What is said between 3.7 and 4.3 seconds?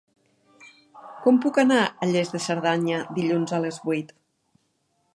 vuit?